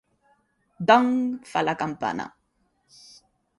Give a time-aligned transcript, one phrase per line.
[0.91, 1.11] "Dong!"
[1.51, 2.27] fa la campana